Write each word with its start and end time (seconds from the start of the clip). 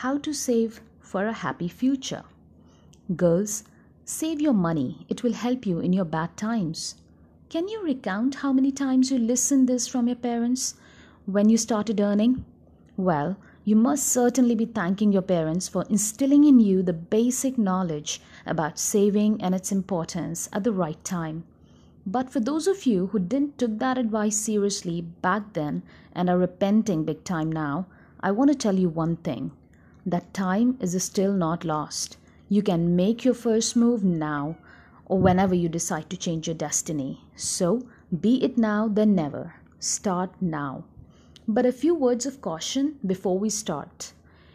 How 0.00 0.18
to 0.18 0.34
save 0.34 0.82
for 1.00 1.24
a 1.24 1.32
happy 1.32 1.68
future. 1.68 2.24
Girls, 3.16 3.64
save 4.04 4.42
your 4.42 4.52
money. 4.52 5.06
It 5.08 5.22
will 5.22 5.32
help 5.32 5.64
you 5.64 5.78
in 5.78 5.94
your 5.94 6.04
bad 6.04 6.36
times. 6.36 6.96
Can 7.48 7.66
you 7.66 7.82
recount 7.82 8.34
how 8.34 8.52
many 8.52 8.70
times 8.70 9.10
you 9.10 9.16
listened 9.16 9.66
this 9.66 9.88
from 9.88 10.06
your 10.06 10.16
parents 10.16 10.74
when 11.24 11.48
you 11.48 11.56
started 11.56 11.98
earning? 11.98 12.44
Well, 12.98 13.38
you 13.64 13.74
must 13.74 14.06
certainly 14.06 14.54
be 14.54 14.66
thanking 14.66 15.12
your 15.12 15.22
parents 15.22 15.66
for 15.66 15.86
instilling 15.88 16.44
in 16.44 16.60
you 16.60 16.82
the 16.82 16.92
basic 16.92 17.56
knowledge 17.56 18.20
about 18.44 18.78
saving 18.78 19.42
and 19.42 19.54
its 19.54 19.72
importance 19.72 20.46
at 20.52 20.62
the 20.62 20.72
right 20.72 21.02
time. 21.04 21.44
But 22.04 22.28
for 22.28 22.40
those 22.40 22.66
of 22.66 22.84
you 22.84 23.06
who 23.06 23.18
didn't 23.18 23.56
took 23.56 23.78
that 23.78 23.96
advice 23.96 24.36
seriously 24.36 25.00
back 25.00 25.54
then 25.54 25.82
and 26.12 26.28
are 26.28 26.36
repenting 26.36 27.04
big 27.04 27.24
time 27.24 27.50
now, 27.50 27.86
I 28.20 28.30
want 28.30 28.50
to 28.50 28.54
tell 28.54 28.78
you 28.78 28.90
one 28.90 29.16
thing. 29.16 29.52
That 30.08 30.32
time 30.32 30.78
is 30.80 31.02
still 31.02 31.32
not 31.32 31.64
lost. 31.64 32.16
You 32.48 32.62
can 32.62 32.94
make 32.94 33.24
your 33.24 33.34
first 33.34 33.74
move 33.74 34.04
now 34.04 34.56
or 35.04 35.18
whenever 35.18 35.52
you 35.52 35.68
decide 35.68 36.08
to 36.10 36.16
change 36.16 36.46
your 36.46 36.54
destiny. 36.54 37.24
So, 37.34 37.88
be 38.20 38.42
it 38.44 38.56
now 38.56 38.86
then 38.86 39.16
never. 39.16 39.54
Start 39.80 40.30
now. 40.40 40.84
But 41.48 41.66
a 41.66 41.72
few 41.72 41.92
words 41.92 42.24
of 42.24 42.40
caution 42.40 43.00
before 43.04 43.36
we 43.36 43.50
start. 43.50 44.12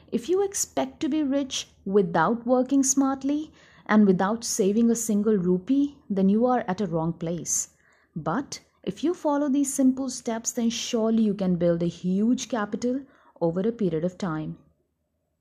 If 0.09 0.29
you 0.29 0.41
expect 0.41 1.01
to 1.01 1.09
be 1.09 1.21
rich 1.21 1.67
without 1.85 2.47
working 2.47 2.81
smartly 2.81 3.51
and 3.87 4.07
without 4.07 4.45
saving 4.45 4.89
a 4.89 4.95
single 4.95 5.35
rupee, 5.35 5.97
then 6.09 6.29
you 6.29 6.45
are 6.45 6.63
at 6.65 6.79
a 6.79 6.87
wrong 6.87 7.11
place. 7.11 7.71
But 8.15 8.61
if 8.83 9.03
you 9.03 9.13
follow 9.13 9.49
these 9.49 9.73
simple 9.73 10.09
steps, 10.09 10.53
then 10.53 10.69
surely 10.69 11.23
you 11.23 11.33
can 11.33 11.57
build 11.57 11.83
a 11.83 11.87
huge 11.87 12.47
capital 12.47 13.01
over 13.41 13.59
a 13.59 13.73
period 13.73 14.05
of 14.05 14.17
time. 14.17 14.57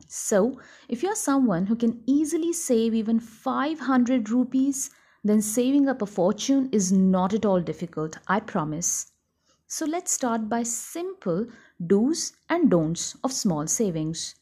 So, 0.09 0.61
if 0.89 1.03
you're 1.03 1.15
someone 1.15 1.67
who 1.67 1.77
can 1.77 2.03
easily 2.07 2.53
save 2.53 2.95
even 2.95 3.21
500 3.21 4.30
rupees, 4.30 4.91
then 5.23 5.43
saving 5.43 5.88
up 5.88 6.01
a 6.01 6.07
fortune 6.07 6.69
is 6.73 6.91
not 6.91 7.35
at 7.35 7.45
all 7.45 7.61
difficult, 7.61 8.19
I 8.27 8.41
promise. 8.41 9.13
So 9.66 9.87
let's 9.87 10.11
start 10.11 10.49
by 10.49 10.65
simple 10.65 11.47
do's 11.85 12.33
and 12.49 12.71
don'ts 12.71 13.16
of 13.23 13.33
small 13.33 13.69
savings. 13.69 14.35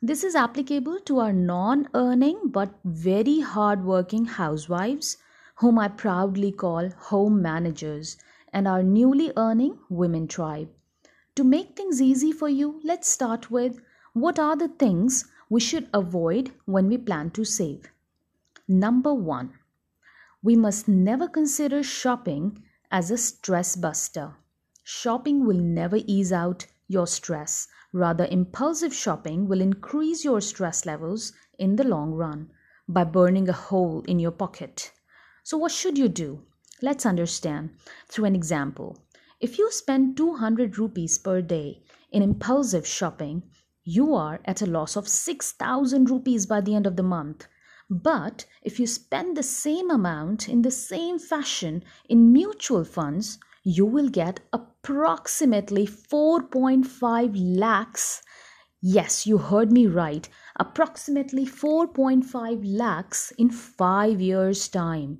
This 0.00 0.22
is 0.22 0.36
applicable 0.36 1.00
to 1.00 1.18
our 1.18 1.32
non 1.32 1.88
earning 1.94 2.42
but 2.44 2.78
very 2.84 3.40
hard 3.40 3.84
working 3.84 4.26
housewives, 4.26 5.16
whom 5.56 5.78
I 5.78 5.88
proudly 5.88 6.52
call 6.52 6.90
home 6.90 7.42
managers, 7.42 8.16
and 8.52 8.68
our 8.68 8.82
newly 8.82 9.32
earning 9.36 9.78
women 9.88 10.28
tribe. 10.28 10.68
To 11.36 11.44
make 11.44 11.74
things 11.74 12.02
easy 12.02 12.30
for 12.30 12.48
you, 12.48 12.80
let's 12.84 13.08
start 13.08 13.50
with 13.50 13.80
what 14.14 14.38
are 14.38 14.56
the 14.56 14.68
things 14.68 15.24
we 15.52 15.60
should 15.60 15.86
avoid 15.92 16.50
when 16.64 16.88
we 16.88 16.96
plan 16.96 17.30
to 17.30 17.44
save. 17.44 17.92
Number 18.66 19.12
one, 19.12 19.52
we 20.42 20.56
must 20.56 20.88
never 20.88 21.28
consider 21.28 21.82
shopping 21.82 22.62
as 22.90 23.10
a 23.10 23.18
stress 23.18 23.76
buster. 23.76 24.34
Shopping 24.82 25.44
will 25.44 25.58
never 25.58 25.98
ease 26.06 26.32
out 26.32 26.64
your 26.88 27.06
stress. 27.06 27.68
Rather, 27.92 28.24
impulsive 28.30 28.94
shopping 28.94 29.46
will 29.46 29.60
increase 29.60 30.24
your 30.24 30.40
stress 30.40 30.86
levels 30.86 31.34
in 31.58 31.76
the 31.76 31.84
long 31.84 32.12
run 32.12 32.50
by 32.88 33.04
burning 33.04 33.46
a 33.50 33.52
hole 33.52 34.00
in 34.08 34.18
your 34.18 34.30
pocket. 34.30 34.90
So, 35.42 35.58
what 35.58 35.70
should 35.70 35.98
you 35.98 36.08
do? 36.08 36.40
Let's 36.80 37.04
understand 37.04 37.76
through 38.08 38.24
an 38.24 38.34
example. 38.34 39.04
If 39.38 39.58
you 39.58 39.70
spend 39.70 40.16
200 40.16 40.78
rupees 40.78 41.18
per 41.18 41.42
day 41.42 41.82
in 42.10 42.22
impulsive 42.22 42.86
shopping, 42.86 43.42
you 43.84 44.14
are 44.14 44.40
at 44.44 44.62
a 44.62 44.66
loss 44.66 44.96
of 44.96 45.08
6000 45.08 46.10
rupees 46.10 46.46
by 46.46 46.60
the 46.60 46.74
end 46.74 46.86
of 46.86 46.96
the 46.96 47.02
month. 47.02 47.46
But 47.90 48.46
if 48.62 48.80
you 48.80 48.86
spend 48.86 49.36
the 49.36 49.42
same 49.42 49.90
amount 49.90 50.48
in 50.48 50.62
the 50.62 50.70
same 50.70 51.18
fashion 51.18 51.82
in 52.08 52.32
mutual 52.32 52.84
funds, 52.84 53.38
you 53.64 53.84
will 53.84 54.08
get 54.08 54.40
approximately 54.52 55.86
4.5 55.86 57.58
lakhs. 57.58 58.22
Yes, 58.80 59.26
you 59.26 59.38
heard 59.38 59.70
me 59.70 59.86
right. 59.86 60.28
Approximately 60.56 61.46
4.5 61.46 62.62
lakhs 62.64 63.32
in 63.36 63.50
5 63.50 64.20
years' 64.20 64.68
time. 64.68 65.18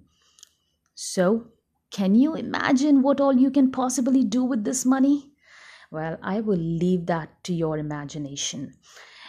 So, 0.95 1.49
can 1.91 2.15
you 2.15 2.35
imagine 2.35 3.03
what 3.03 3.21
all 3.21 3.37
you 3.37 3.51
can 3.51 3.71
possibly 3.71 4.25
do 4.25 4.45
with 4.45 4.65
this 4.65 4.87
money? 4.87 5.32
Well, 5.93 6.17
I 6.23 6.41
will 6.41 6.57
leave 6.57 7.05
that 7.07 7.45
to 7.45 7.53
your 7.53 7.77
imagination. 7.77 8.73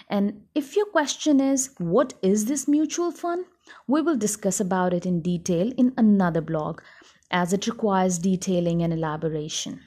And 0.10 0.44
if 0.56 0.78
your 0.78 0.86
question 0.86 1.42
is, 1.42 1.72
what 1.78 2.14
is 2.22 2.46
this 2.46 2.70
mutual 2.70 3.12
fund? 3.12 3.46
We 3.86 4.02
will 4.02 4.16
discuss 4.16 4.62
about 4.62 4.94
it 4.94 5.06
in 5.06 5.20
detail 5.20 5.74
in 5.78 5.94
another 5.98 6.40
blog 6.40 6.80
as 7.30 7.52
it 7.52 7.68
requires 7.68 8.18
detailing 8.18 8.82
and 8.82 8.94
elaboration. 8.94 9.82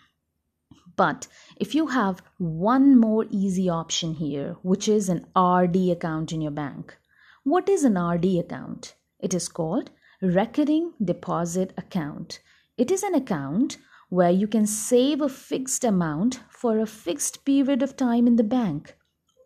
But 0.97 1.29
if 1.57 1.75
you 1.75 1.87
have 1.87 2.23
one 2.37 3.01
more 3.01 3.25
easy 3.31 3.71
option 3.71 4.13
here, 4.13 4.57
which 4.61 4.87
is 4.87 5.09
an 5.09 5.25
RD 5.35 5.77
account 5.91 6.31
in 6.31 6.43
your 6.43 6.51
bank. 6.51 6.95
What 7.43 7.71
is 7.71 7.85
an 7.85 7.99
RD 7.99 8.27
account? 8.39 8.97
It 9.19 9.33
is 9.33 9.49
called 9.49 9.89
Recurring 10.21 10.93
Deposit 11.03 11.73
Account. 11.79 12.41
It 12.77 12.91
is 12.91 13.03
an 13.03 13.15
account 13.15 13.79
where 14.09 14.31
you 14.31 14.47
can 14.47 14.67
save 14.67 15.21
a 15.21 15.29
fixed 15.29 15.85
amount 15.85 16.41
for 16.49 16.79
a 16.79 16.87
fixed 16.87 17.45
period 17.45 17.83
of 17.83 17.97
time 17.97 18.27
in 18.27 18.37
the 18.37 18.45
bank, 18.45 18.97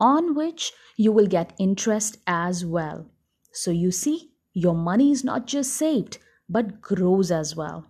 on 0.00 0.34
which 0.34 0.72
you 0.96 1.12
will 1.12 1.26
get 1.26 1.54
interest 1.58 2.18
as 2.26 2.64
well. 2.64 3.06
So 3.52 3.70
you 3.70 3.90
see, 3.90 4.32
your 4.52 4.74
money 4.74 5.10
is 5.12 5.24
not 5.24 5.46
just 5.46 5.72
saved, 5.72 6.18
but 6.48 6.80
grows 6.80 7.30
as 7.30 7.56
well. 7.56 7.86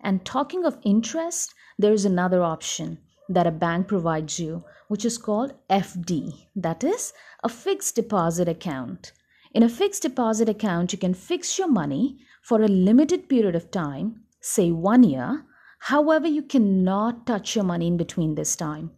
And 0.00 0.24
talking 0.24 0.64
of 0.64 0.78
interest, 0.84 1.52
there 1.78 1.92
is 1.92 2.04
another 2.04 2.42
option 2.42 2.98
that 3.28 3.46
a 3.46 3.50
bank 3.50 3.88
provides 3.88 4.38
you, 4.38 4.64
which 4.88 5.04
is 5.04 5.18
called 5.18 5.52
FD, 5.68 6.46
that 6.54 6.84
is, 6.84 7.12
a 7.42 7.48
fixed 7.48 7.96
deposit 7.96 8.48
account. 8.48 9.12
In 9.52 9.62
a 9.62 9.68
fixed 9.68 10.02
deposit 10.02 10.48
account, 10.48 10.92
you 10.92 10.98
can 10.98 11.14
fix 11.14 11.58
your 11.58 11.68
money 11.68 12.18
for 12.42 12.62
a 12.62 12.68
limited 12.68 13.28
period 13.28 13.56
of 13.56 13.70
time, 13.70 14.22
say 14.40 14.70
one 14.70 15.02
year. 15.02 15.44
However, 15.90 16.26
you 16.26 16.42
cannot 16.42 17.26
touch 17.26 17.54
your 17.54 17.64
money 17.64 17.86
in 17.86 17.96
between 17.96 18.34
this 18.34 18.56
time. 18.56 18.90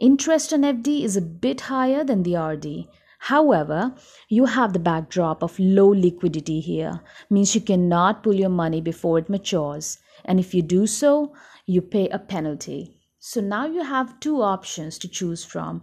Interest 0.00 0.54
on 0.54 0.62
FD 0.62 1.04
is 1.04 1.14
a 1.14 1.20
bit 1.20 1.60
higher 1.72 2.02
than 2.02 2.22
the 2.22 2.34
RD. 2.34 2.88
However, 3.18 3.94
you 4.30 4.46
have 4.46 4.72
the 4.72 4.78
backdrop 4.78 5.42
of 5.42 5.58
low 5.58 5.88
liquidity 5.88 6.60
here, 6.60 7.02
means 7.28 7.54
you 7.54 7.60
cannot 7.60 8.22
pull 8.22 8.32
your 8.32 8.48
money 8.48 8.80
before 8.80 9.18
it 9.18 9.28
matures 9.28 9.98
and 10.24 10.40
if 10.40 10.54
you 10.54 10.62
do 10.62 10.86
so, 10.86 11.34
you 11.66 11.82
pay 11.82 12.08
a 12.08 12.18
penalty. 12.18 12.96
So 13.18 13.42
now 13.42 13.66
you 13.66 13.82
have 13.82 14.18
two 14.18 14.40
options 14.40 14.96
to 15.00 15.08
choose 15.08 15.44
from 15.44 15.82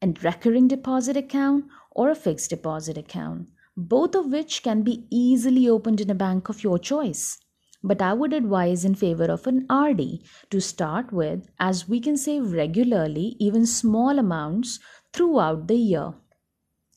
a 0.00 0.14
recurring 0.22 0.68
deposit 0.68 1.16
account 1.16 1.64
or 1.90 2.10
a 2.10 2.14
fixed 2.14 2.50
deposit 2.50 2.96
account, 2.96 3.48
both 3.76 4.14
of 4.14 4.26
which 4.26 4.62
can 4.62 4.82
be 4.82 5.08
easily 5.10 5.68
opened 5.68 6.00
in 6.00 6.10
a 6.10 6.14
bank 6.14 6.48
of 6.48 6.62
your 6.62 6.78
choice. 6.78 7.38
But 7.86 8.02
I 8.02 8.14
would 8.14 8.32
advise 8.32 8.84
in 8.84 8.96
favor 8.96 9.26
of 9.26 9.46
an 9.46 9.64
RD 9.72 10.18
to 10.50 10.60
start 10.60 11.12
with, 11.12 11.48
as 11.60 11.88
we 11.88 12.00
can 12.00 12.16
save 12.16 12.50
regularly, 12.50 13.36
even 13.38 13.64
small 13.64 14.18
amounts 14.18 14.80
throughout 15.12 15.68
the 15.68 15.76
year. 15.76 16.14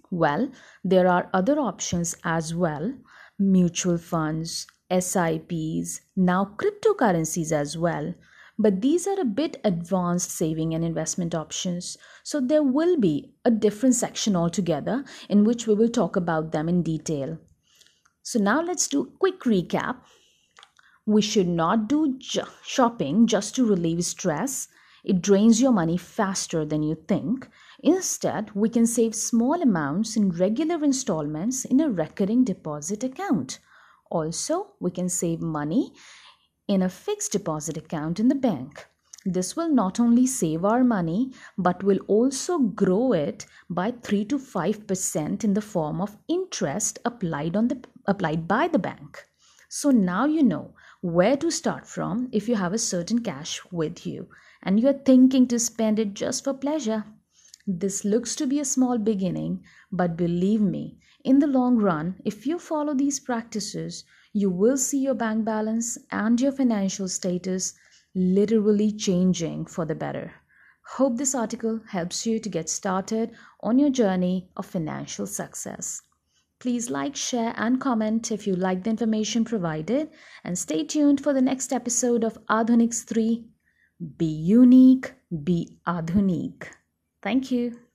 Well, 0.10 0.50
there 0.84 1.08
are 1.08 1.30
other 1.32 1.60
options 1.60 2.16
as 2.24 2.56
well 2.56 2.96
mutual 3.38 4.00
funds, 4.00 4.66
SIPs, 4.92 6.02
now 6.16 6.56
cryptocurrencies 6.58 7.52
as 7.52 7.78
well. 7.78 8.16
But 8.58 8.82
these 8.82 9.08
are 9.08 9.20
a 9.20 9.26
bit 9.26 9.62
advanced 9.64 10.32
saving 10.32 10.74
and 10.74 10.84
investment 10.84 11.36
options. 11.36 11.98
So 12.24 12.42
there 12.42 12.64
will 12.64 12.98
be 12.98 13.32
a 13.46 13.52
different 13.52 13.94
section 13.94 14.36
altogether 14.36 15.06
in 15.30 15.46
which 15.46 15.68
we 15.68 15.76
will 15.76 15.88
talk 15.88 16.16
about 16.16 16.52
them 16.52 16.68
in 16.68 16.82
detail. 16.82 17.38
So 18.24 18.40
now 18.40 18.62
let's 18.62 18.88
do 18.88 19.04
a 19.04 19.18
quick 19.20 19.42
recap. 19.42 19.98
We 21.10 21.24
should 21.24 21.48
not 21.48 21.88
do 21.90 22.20
ju- 22.20 22.44
shopping 22.64 23.26
just 23.26 23.56
to 23.56 23.66
relieve 23.66 24.06
stress. 24.06 24.68
It 25.04 25.24
drains 25.24 25.60
your 25.60 25.72
money 25.72 25.98
faster 25.98 26.64
than 26.66 26.84
you 26.84 26.94
think. 26.94 27.50
Instead, 27.80 28.52
we 28.54 28.70
can 28.70 28.86
save 28.86 29.16
small 29.16 29.60
amounts 29.60 30.16
in 30.16 30.30
regular 30.30 30.84
installments 30.84 31.66
in 31.66 31.80
a 31.80 31.90
recurring 31.90 32.44
deposit 32.44 33.04
account. 33.04 33.58
Also, 34.12 34.76
we 34.80 34.92
can 34.92 35.10
save 35.10 35.42
money 35.42 35.94
in 36.68 36.84
a 36.84 36.90
fixed 36.90 37.32
deposit 37.32 37.76
account 37.76 38.20
in 38.20 38.28
the 38.28 38.36
bank. 38.36 38.86
This 39.26 39.56
will 39.56 39.74
not 39.74 40.00
only 40.00 40.28
save 40.28 40.64
our 40.64 40.84
money 40.84 41.34
but 41.58 41.84
will 41.84 42.02
also 42.08 42.60
grow 42.60 43.14
it 43.14 43.48
by 43.68 43.96
3 44.04 44.26
to 44.26 44.38
5% 44.38 45.44
in 45.44 45.56
the 45.56 45.62
form 45.74 46.02
of 46.02 46.18
interest 46.28 47.00
applied 47.04 47.56
on 47.56 47.68
the 47.68 47.84
applied 48.06 48.48
by 48.48 48.68
the 48.68 48.78
bank. 48.78 49.26
So 49.72 49.92
now 49.92 50.26
you 50.26 50.42
know 50.42 50.74
where 51.02 51.38
to 51.38 51.52
start 51.52 51.86
from 51.86 52.28
if 52.32 52.50
you 52.50 52.56
have 52.56 52.74
a 52.74 52.80
certain 52.80 53.22
cash 53.22 53.62
with 53.72 54.04
you 54.04 54.28
and 54.64 54.80
you're 54.80 54.94
thinking 54.94 55.48
to 55.48 55.60
spend 55.60 56.00
it 56.00 56.16
just 56.16 56.44
for 56.44 56.56
pleasure. 56.56 57.06
This 57.68 58.04
looks 58.04 58.36
to 58.38 58.48
be 58.48 58.60
a 58.60 58.66
small 58.66 58.98
beginning, 58.98 59.64
but 59.92 60.18
believe 60.18 60.60
me, 60.60 60.98
in 61.24 61.38
the 61.38 61.46
long 61.46 61.78
run, 61.78 62.16
if 62.26 62.48
you 62.48 62.58
follow 62.58 62.96
these 62.96 63.20
practices, 63.20 64.06
you 64.34 64.50
will 64.50 64.76
see 64.76 64.98
your 65.04 65.14
bank 65.14 65.46
balance 65.46 66.00
and 66.12 66.42
your 66.42 66.52
financial 66.52 67.08
status 67.08 67.76
literally 68.16 68.92
changing 68.92 69.68
for 69.68 69.86
the 69.86 69.94
better. 69.94 70.34
Hope 70.96 71.18
this 71.18 71.36
article 71.36 71.80
helps 71.90 72.26
you 72.26 72.40
to 72.40 72.50
get 72.50 72.70
started 72.70 73.36
on 73.62 73.78
your 73.78 73.92
journey 73.92 74.50
of 74.58 74.66
financial 74.66 75.28
success. 75.28 76.02
Please 76.60 76.90
like, 76.90 77.16
share, 77.16 77.54
and 77.56 77.80
comment 77.80 78.32
if 78.32 78.46
you 78.46 78.54
like 78.56 78.84
the 78.84 78.90
information 78.90 79.46
provided, 79.46 80.10
and 80.44 80.58
stay 80.58 80.84
tuned 80.84 81.22
for 81.22 81.34
the 81.34 81.42
next 81.42 81.72
episode 81.72 82.24
of 82.24 82.38
Adhunik 82.48 82.94
Stree 82.94 83.46
Be 84.18 84.26
Unique, 84.26 85.14
Be 85.44 85.80
Adhunik. 85.88 86.68
Thank 87.22 87.52
you. 87.52 87.89